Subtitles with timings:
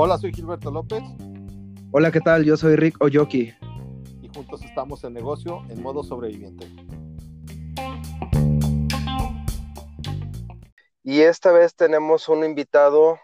[0.00, 1.02] Hola, soy Gilberto López.
[1.90, 2.44] Hola, ¿qué tal?
[2.44, 3.52] Yo soy Rick Oyoki.
[4.22, 6.66] Y juntos estamos en negocio en modo sobreviviente.
[11.02, 13.18] Y esta vez tenemos un invitado.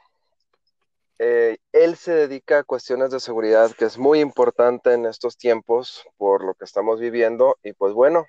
[1.20, 6.04] Eh, él se dedica a cuestiones de seguridad, que es muy importante en estos tiempos
[6.16, 7.56] por lo que estamos viviendo.
[7.62, 8.26] Y pues bueno,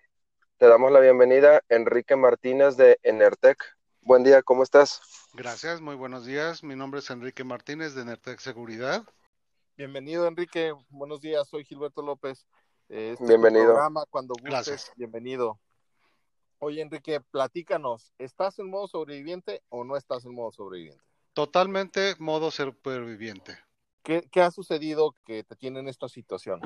[0.58, 3.58] te damos la bienvenida, Enrique Martínez de Enertec.
[4.06, 5.02] Buen día, ¿cómo estás?
[5.34, 6.64] Gracias, muy buenos días.
[6.64, 9.04] Mi nombre es Enrique Martínez de Nertec Seguridad.
[9.78, 10.76] Bienvenido, Enrique.
[10.90, 12.46] Buenos días, soy Gilberto López.
[12.88, 13.66] Este bienvenido.
[13.66, 14.92] programa cuando gustes, Gracias.
[14.96, 15.60] bienvenido.
[16.60, 21.04] Oye, Enrique, platícanos, ¿estás en modo sobreviviente o no estás en modo sobreviviente?
[21.34, 23.58] Totalmente modo superviviente.
[24.04, 26.62] ¿Qué, qué ha sucedido que te tiene en esta situación?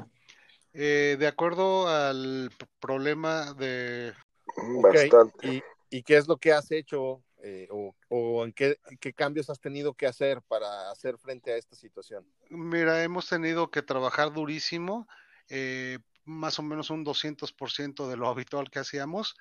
[0.74, 2.52] Eh, de acuerdo al
[2.82, 4.14] problema de...
[4.82, 5.64] Bastante.
[5.90, 8.78] ¿Y qué es lo que has hecho eh, o, en qué,
[9.16, 12.26] cambios has tenido que hacer para hacer frente a esta situación?
[12.50, 15.08] Mira, hemos tenido que trabajar durísimo,
[15.50, 19.36] eh, más o menos un 200% de lo habitual que hacíamos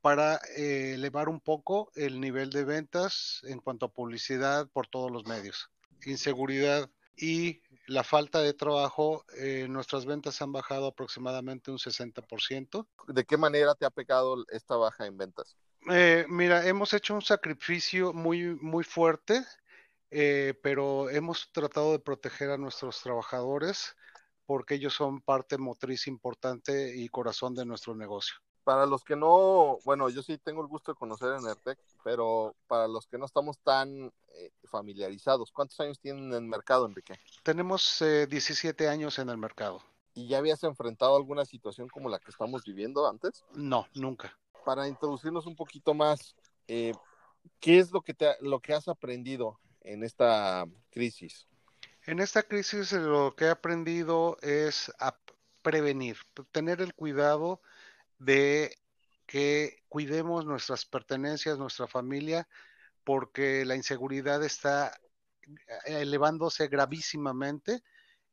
[0.00, 5.10] para eh, elevar un poco el nivel de ventas en cuanto a publicidad por todos
[5.10, 5.70] los medios.
[6.04, 9.24] Inseguridad y la falta de trabajo,
[9.68, 12.86] nuestras ventas han bajado aproximadamente un 60%.
[13.08, 15.56] ¿De qué manera te ha pegado esta baja en ventas?
[15.88, 19.44] Eh, mira, hemos hecho un sacrificio muy, muy fuerte,
[20.10, 23.96] eh, pero hemos tratado de proteger a nuestros trabajadores
[24.46, 28.36] porque ellos son parte motriz importante y corazón de nuestro negocio.
[28.64, 32.54] Para los que no, bueno, yo sí tengo el gusto de conocer en Enertec, pero
[32.66, 37.18] para los que no estamos tan eh, familiarizados, ¿cuántos años tienen en el mercado, Enrique?
[37.44, 39.82] Tenemos 17 años en el mercado.
[40.14, 43.44] ¿Y ya habías enfrentado alguna situación como la que estamos viviendo antes?
[43.52, 46.34] No, nunca para introducirnos un poquito más,
[46.66, 46.92] eh,
[47.60, 51.46] ¿qué es lo que, te, lo que has aprendido en esta crisis?
[52.04, 55.16] En esta crisis lo que he aprendido es a
[55.62, 56.16] prevenir,
[56.50, 57.60] tener el cuidado
[58.18, 58.76] de
[59.24, 62.48] que cuidemos nuestras pertenencias, nuestra familia,
[63.04, 64.98] porque la inseguridad está
[65.84, 67.84] elevándose gravísimamente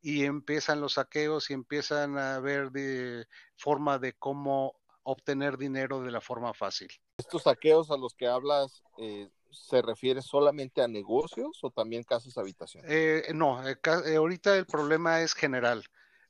[0.01, 6.11] y empiezan los saqueos y empiezan a ver de forma de cómo obtener dinero de
[6.11, 6.89] la forma fácil.
[7.17, 12.37] ¿Estos saqueos a los que hablas eh, se refiere solamente a negocios o también casas
[12.37, 12.83] habitación?
[12.87, 13.77] Eh, no, eh,
[14.15, 15.83] ahorita el problema es general,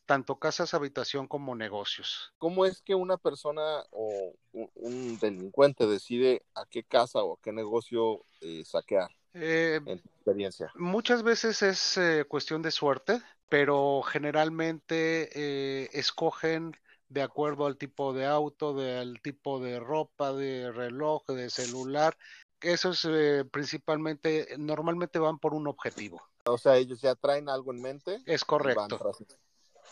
[0.05, 2.33] tanto casas habitación como negocios.
[2.37, 7.51] ¿Cómo es que una persona o un, delincuente decide a qué casa o a qué
[7.51, 8.25] negocio
[8.65, 9.09] saquear?
[9.35, 10.71] en tu experiencia.
[10.75, 13.19] Muchas veces es cuestión de suerte,
[13.49, 16.75] pero generalmente escogen
[17.13, 22.17] de acuerdo al tipo de auto, del tipo de ropa, de reloj, de celular.
[22.59, 26.23] Eso es eh, principalmente, normalmente van por un objetivo.
[26.45, 28.19] O sea, ellos ya traen algo en mente.
[28.25, 28.99] Es correcto.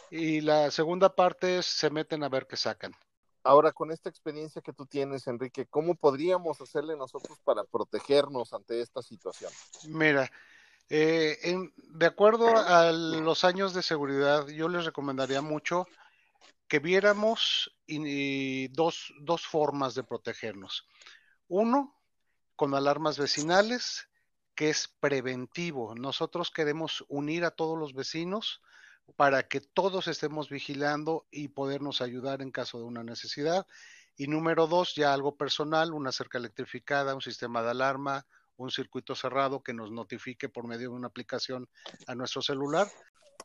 [0.09, 2.93] Y, la segunda parte es se meten a ver qué sacan.
[3.43, 8.81] Ahora, con esta experiencia que tú tienes, Enrique, ¿cómo podríamos hacerle nosotros para protegernos ante
[8.81, 9.51] esta situación?
[9.87, 10.29] Mira,
[10.89, 11.37] eh,
[11.75, 15.87] de acuerdo a los años de seguridad, yo les recomendaría mucho
[16.71, 17.69] que viéramos
[18.71, 20.87] dos, dos formas de protegernos.
[21.49, 22.01] Uno,
[22.55, 24.07] con alarmas vecinales,
[24.55, 25.93] que es preventivo.
[25.95, 28.61] Nosotros queremos unir a todos los vecinos
[29.17, 33.67] para que todos estemos vigilando y podernos ayudar en caso de una necesidad.
[34.15, 39.13] Y número dos, ya algo personal, una cerca electrificada, un sistema de alarma, un circuito
[39.13, 41.67] cerrado que nos notifique por medio de una aplicación
[42.07, 42.87] a nuestro celular.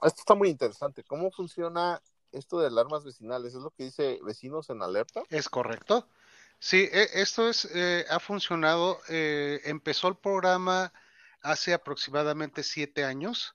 [0.00, 1.02] Esto está muy interesante.
[1.02, 2.00] ¿Cómo funciona
[2.36, 5.22] esto de alarmas vecinales, ¿es lo que dice vecinos en alerta?
[5.30, 6.08] Es correcto.
[6.58, 9.00] Sí, e, esto es, eh, ha funcionado.
[9.08, 10.92] Eh, empezó el programa
[11.42, 13.54] hace aproximadamente siete años.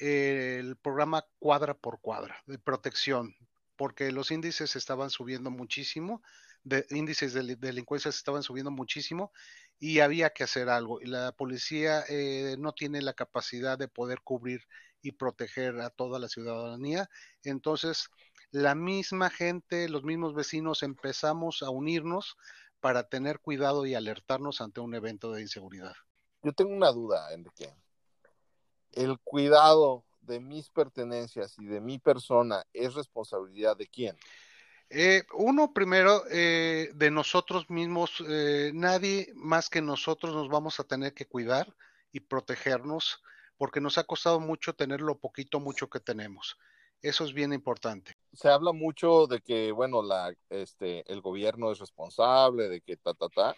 [0.00, 3.36] el programa cuadra por cuadra de protección,
[3.76, 6.22] porque los índices estaban subiendo muchísimo,
[6.64, 9.32] de, índices de delincuencia estaban subiendo muchísimo
[9.78, 10.98] y había que hacer algo.
[11.02, 14.62] La policía eh, no tiene la capacidad de poder cubrir
[15.02, 17.08] y proteger a toda la ciudadanía.
[17.42, 18.08] Entonces,
[18.50, 22.36] la misma gente, los mismos vecinos empezamos a unirnos
[22.80, 25.94] para tener cuidado y alertarnos ante un evento de inseguridad.
[26.42, 27.72] Yo tengo una duda, Enrique.
[28.92, 34.16] ¿El cuidado de mis pertenencias y de mi persona es responsabilidad de quién?
[34.90, 40.84] Eh, uno, primero, eh, de nosotros mismos, eh, nadie más que nosotros nos vamos a
[40.84, 41.74] tener que cuidar
[42.12, 43.22] y protegernos
[43.62, 46.58] porque nos ha costado mucho tener lo poquito, mucho que tenemos.
[47.00, 48.16] Eso es bien importante.
[48.32, 53.14] Se habla mucho de que, bueno, la, este, el gobierno es responsable, de que ta,
[53.14, 53.54] ta, ta,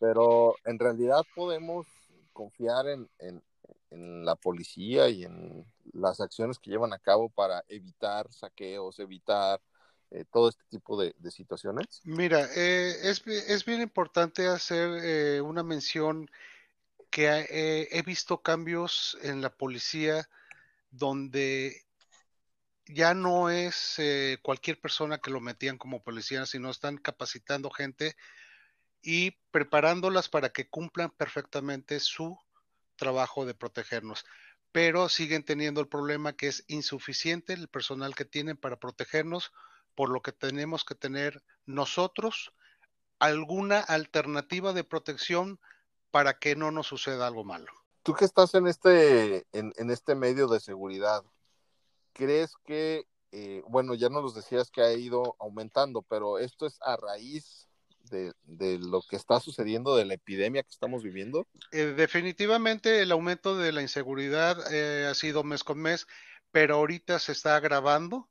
[0.00, 1.86] pero en realidad podemos
[2.32, 8.32] confiar en, en, la policía y en las acciones que llevan a cabo para evitar
[8.32, 9.60] saqueos, evitar
[10.10, 12.00] eh, todo este tipo de, situaciones?
[12.02, 16.28] Mira, eh, es, es, bien importante hacer eh, una mención
[17.14, 20.28] que he visto cambios en la policía
[20.90, 21.86] donde
[22.86, 24.00] ya no es
[24.42, 28.16] cualquier persona que lo metían como policía, sino están capacitando gente
[29.00, 32.36] y preparándolas para que cumplan perfectamente su
[32.96, 34.24] trabajo de protegernos.
[34.72, 39.52] Pero siguen teniendo el problema que es insuficiente el personal que tienen para protegernos,
[39.94, 42.52] por lo que tenemos que tener nosotros
[43.20, 45.60] alguna alternativa de protección
[46.14, 47.72] para que no nos suceda algo malo.
[48.04, 51.24] Tú que estás en este, en, este medio de seguridad,
[52.12, 56.78] ¿crees que, eh, bueno, ya nos los decías que ha ido aumentando, pero esto es
[56.82, 57.66] a raíz
[58.10, 58.32] de,
[58.78, 61.48] lo que está sucediendo, de la epidemia que estamos viviendo?
[61.72, 66.06] Eh, definitivamente el aumento de la inseguridad eh, ha sido mes con mes,
[66.52, 68.28] pero ahorita se está agravando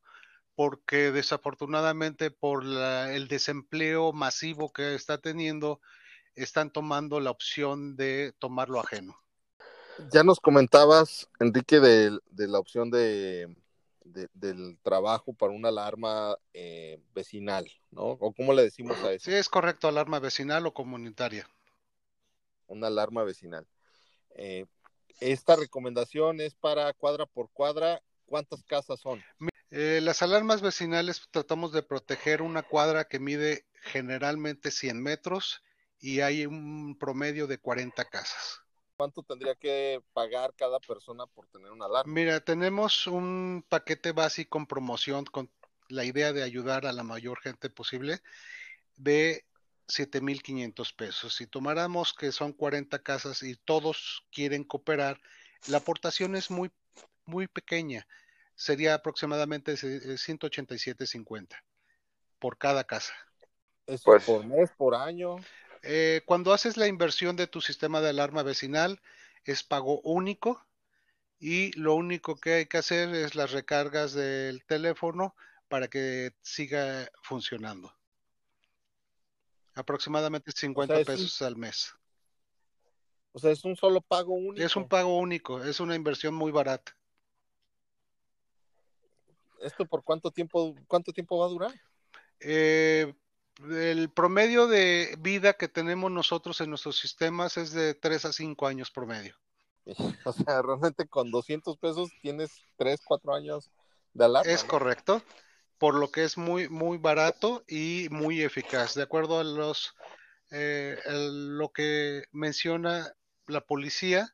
[0.55, 5.81] porque desafortunadamente por el desempleo masivo que está teniendo,
[6.35, 9.17] están tomando la opción de tomar lo ajeno.
[10.11, 13.55] Ya nos comentabas, Enrique, de la opción de,
[14.03, 18.03] del trabajo para una alarma eh, vecinal, ¿no?
[18.03, 19.25] ¿O cómo le decimos a eso?
[19.25, 21.47] Sí, es correcto, alarma vecinal o comunitaria.
[22.67, 23.67] Una alarma vecinal.
[24.35, 24.65] Eh,
[25.19, 28.01] esta recomendación es para cuadra por cuadra.
[28.25, 29.23] ¿Cuántas casas son?
[29.69, 35.63] Eh, las alarmas vecinales tratamos de proteger una cuadra que mide generalmente 100 metros
[36.03, 38.59] y hay un promedio de 40 casas.
[38.97, 42.11] ¿Cuánto tendría que pagar cada persona por tener una alarma?
[42.11, 45.49] Mira, tenemos un paquete básico en promoción con
[45.87, 48.21] la idea de ayudar a la mayor gente posible
[48.97, 49.45] de
[49.87, 51.35] 7.500 pesos.
[51.35, 55.21] Si tomáramos que son 40 casas y todos quieren cooperar,
[55.67, 56.69] la aportación es muy,
[57.23, 58.05] muy pequeña.
[58.55, 61.63] Sería aproximadamente 187.50
[62.39, 63.13] por cada casa.
[63.85, 65.37] ¿Eso pues, por mes, por año?
[65.83, 69.01] Eh, cuando haces la inversión de tu sistema de alarma vecinal,
[69.43, 70.65] es pago único
[71.39, 75.35] y lo único que hay que hacer es las recargas del teléfono
[75.67, 77.93] para que siga funcionando.
[79.75, 81.93] Aproximadamente 50 pesos al mes.
[83.33, 84.65] O sea, es un solo pago único.
[84.65, 86.95] Es un pago único, es una inversión muy barata.
[89.59, 91.73] ¿Esto por cuánto tiempo, cuánto tiempo va a durar?
[92.39, 93.13] Eh,
[93.71, 98.67] el promedio de vida que tenemos nosotros en nuestros sistemas es de 3 a 5
[98.67, 99.35] años promedio.
[100.25, 103.71] O sea, realmente con 200 pesos tienes 3, 4 años
[104.13, 104.51] de alarma.
[104.51, 105.21] Es correcto,
[105.77, 108.95] por lo que es muy, muy barato y muy eficaz.
[108.95, 109.93] De acuerdo a los,
[110.51, 113.13] eh, lo que menciona
[113.47, 114.33] la policía,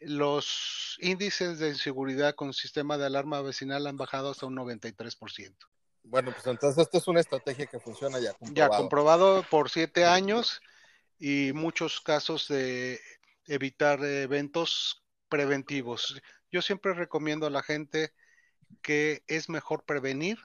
[0.00, 5.56] los índices de inseguridad con sistema de alarma vecinal han bajado hasta un 93%.
[6.08, 8.72] Bueno, pues entonces esta es una estrategia que funciona ya comprobado.
[8.72, 10.60] Ya comprobado por siete años
[11.18, 13.00] y muchos casos de
[13.46, 16.20] evitar eventos preventivos.
[16.52, 18.12] Yo siempre recomiendo a la gente
[18.82, 20.38] que es mejor prevenir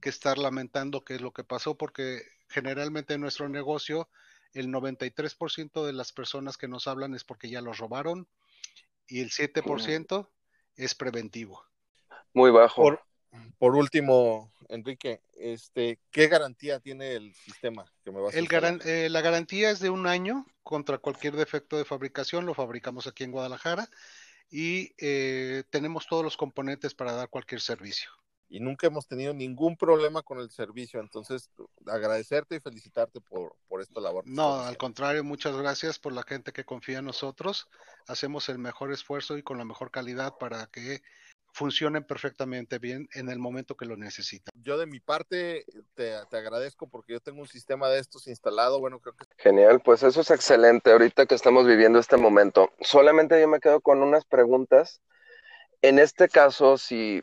[0.00, 4.08] que estar lamentando qué es lo que pasó, porque generalmente en nuestro negocio
[4.52, 8.28] el 93% de las personas que nos hablan es porque ya los robaron
[9.06, 10.28] y el 7%
[10.76, 11.64] es preventivo.
[12.32, 12.82] Muy bajo.
[12.82, 13.04] Por
[13.74, 18.48] último, Enrique, este, ¿qué garantía tiene el sistema que me el
[18.84, 23.24] eh, La garantía es de un año contra cualquier defecto de fabricación, lo fabricamos aquí
[23.24, 23.88] en Guadalajara
[24.50, 28.10] y eh, tenemos todos los componentes para dar cualquier servicio.
[28.48, 31.50] Y nunca hemos tenido ningún problema con el servicio, entonces
[31.86, 34.22] agradecerte y felicitarte por, por esta labor.
[34.26, 37.68] No, al contrario, muchas gracias por la gente que confía en nosotros.
[38.06, 41.02] Hacemos el mejor esfuerzo y con la mejor calidad para que
[41.54, 44.52] funcionen perfectamente bien en el momento que lo necesitan.
[44.60, 48.98] Yo de mi parte te, agradezco porque yo tengo un sistema de estos instalado, bueno,
[48.98, 49.24] creo que...
[49.38, 52.72] Genial, pues eso es excelente ahorita que estamos viviendo este momento.
[52.80, 55.00] Solamente yo me quedo con unas preguntas.
[55.80, 57.22] En este caso, si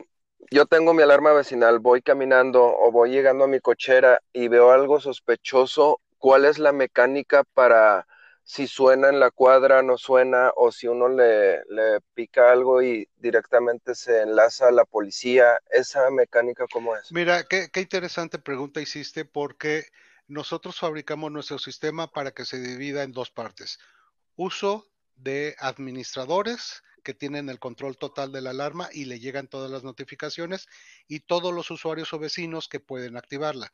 [0.50, 4.70] yo tengo mi alarma vecinal, voy caminando o voy llegando a mi cochera y veo
[4.70, 8.06] algo sospechoso, ¿cuál es la mecánica para
[8.44, 11.62] si suena en la cuadra, no suena, o si uno le,
[12.14, 17.12] pica algo y directamente se enlaza a la policía, ¿esa mecánica cómo es?
[17.12, 19.84] Mira, qué, qué interesante pregunta hiciste porque
[20.26, 23.78] nosotros fabricamos nuestro sistema para que se divida en dos partes.
[24.36, 29.70] Uso de administradores que tienen el control total de la alarma y le llegan todas
[29.70, 30.68] las notificaciones
[31.08, 33.72] y todos los usuarios o vecinos que pueden activarla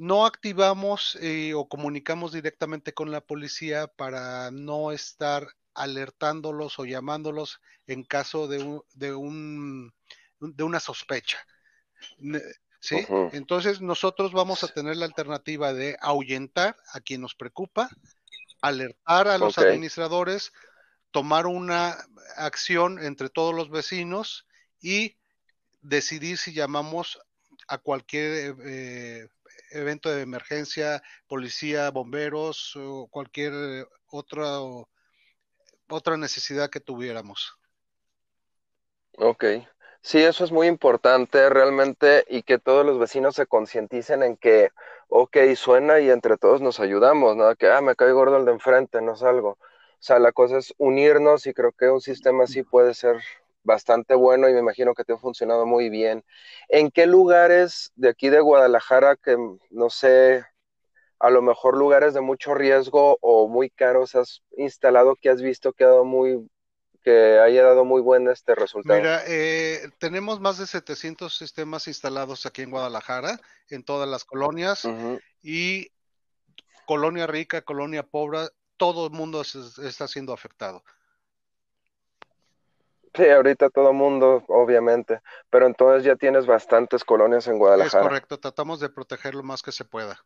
[0.00, 7.60] no activamos eh, o comunicamos directamente con la policía para no estar alertándolos o llamándolos
[7.86, 9.92] en caso de, un, de, un,
[10.38, 11.46] de una sospecha.
[12.80, 13.06] ¿Sí?
[13.32, 17.90] Entonces nosotros vamos a tener la alternativa de ahuyentar a quien nos preocupa,
[18.62, 20.50] alertar a los administradores,
[21.10, 21.98] tomar una
[22.38, 24.46] acción entre todos los vecinos
[24.80, 25.18] y
[25.82, 27.20] decidir si llamamos
[27.68, 29.28] a cualquier eh,
[29.70, 33.52] evento de emergencia, policía, bomberos o cualquier
[34.06, 34.58] otra,
[35.88, 37.54] otra necesidad que tuviéramos.
[39.18, 39.44] Ok.
[40.02, 44.70] Sí, eso es muy importante realmente y que todos los vecinos se concienticen en que,
[45.08, 47.54] ok, suena y entre todos nos ayudamos, ¿no?
[47.56, 49.50] Que, ah, me cae gordo el de enfrente, no salgo.
[49.50, 53.20] O sea, la cosa es unirnos y creo que un sistema así puede ser
[53.62, 56.24] bastante bueno y me imagino que te ha funcionado muy bien.
[56.68, 59.36] ¿En qué lugares de aquí de Guadalajara que,
[59.70, 60.44] no sé,
[61.18, 65.72] a lo mejor lugares de mucho riesgo o muy caros has instalado que has visto
[65.72, 66.48] que ha dado muy
[67.02, 68.98] que haya dado muy buen este resultado.
[68.98, 73.40] Mira, eh, tenemos más de 700 sistemas instalados aquí en Guadalajara,
[73.70, 74.86] en todas las colonias,
[75.42, 75.90] y
[76.86, 80.82] colonia rica, colonia pobre, todo el mundo está siendo afectado.
[83.14, 88.04] Sí, ahorita todo mundo, obviamente, pero entonces ya tienes bastantes colonias en Guadalajara.
[88.04, 90.24] Es correcto, tratamos de proteger lo más que se pueda.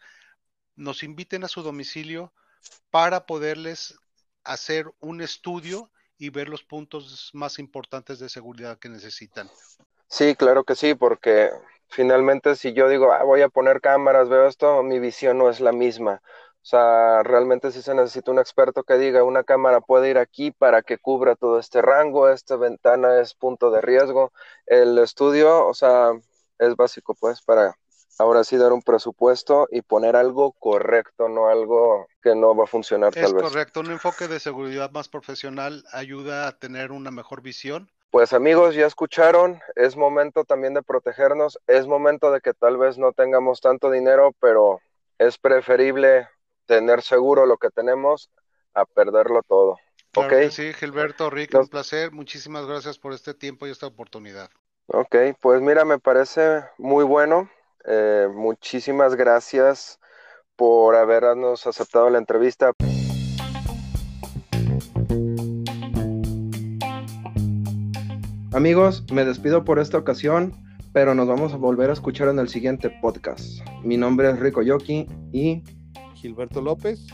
[0.76, 2.34] nos inviten a su domicilio
[2.90, 3.96] para poderles
[4.44, 9.50] hacer un estudio y ver los puntos más importantes de seguridad que necesitan.
[10.08, 11.52] Sí, claro que sí, porque
[11.90, 15.60] finalmente si yo digo, ah, voy a poner cámaras, veo esto, mi visión no es
[15.60, 16.22] la misma.
[16.62, 20.52] O sea, realmente sí se necesita un experto que diga, una cámara puede ir aquí
[20.52, 24.32] para que cubra todo este rango, esta ventana es punto de riesgo.
[24.68, 26.12] El estudio, o sea,
[26.60, 27.76] es básico pues para
[28.20, 32.68] ahora sí dar un presupuesto y poner algo correcto, no algo que no va a
[32.68, 33.44] funcionar tal vez.
[33.44, 38.34] Es correcto, un enfoque de seguridad más profesional ayuda a tener una mejor visión pues
[38.34, 43.12] amigos, ya escucharon, es momento también de protegernos, es momento de que tal vez no
[43.12, 44.82] tengamos tanto dinero, pero
[45.18, 46.28] es preferible
[46.66, 48.30] tener seguro lo que tenemos
[48.74, 49.78] a perderlo todo.
[50.12, 54.50] Claro sí, Gilberto, Rick, un placer, muchísimas gracias por este tiempo y esta oportunidad.
[54.88, 57.50] Ok, pues mira, me parece muy bueno,
[57.86, 60.00] eh, muchísimas gracias
[60.56, 62.74] por habernos aceptado la entrevista.
[68.52, 70.54] Amigos, me despido por esta ocasión,
[70.92, 73.60] pero nos vamos a volver a escuchar en el siguiente podcast.
[73.84, 75.64] Mi nombre es Rico Yoki y
[76.16, 77.06] Gilberto López,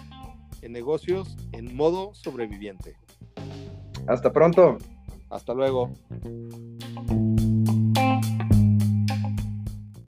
[0.62, 2.96] en negocios en modo sobreviviente.
[4.08, 4.77] Hasta pronto.
[5.30, 5.92] Hasta luego.